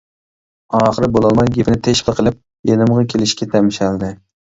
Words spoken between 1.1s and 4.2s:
بولالماي گېپىنى تېشىپلا قىلىپ يېنىمغا كېلىشكە تەمشەلدى.